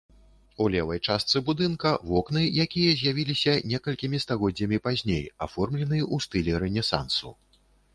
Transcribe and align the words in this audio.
У 0.63 0.69
левай 0.75 1.01
частцы 1.07 1.41
будынка 1.49 1.91
вокны, 2.13 2.43
якія 2.65 2.95
з'явіліся 3.03 3.55
некалькімі 3.75 4.25
стагоддзямі 4.27 4.83
пазней, 4.89 5.23
аформлены 5.49 6.05
ў 6.13 6.31
стылі 6.31 6.63
рэнесансу. 6.67 7.41